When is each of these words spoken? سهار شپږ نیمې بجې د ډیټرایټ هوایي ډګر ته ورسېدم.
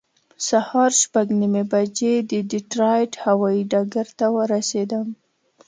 سهار 0.47 0.91
شپږ 1.01 1.27
نیمې 1.39 1.63
بجې 1.71 2.13
د 2.31 2.33
ډیټرایټ 2.51 3.11
هوایي 3.25 3.61
ډګر 3.71 4.07
ته 4.19 4.25
ورسېدم. 4.35 5.07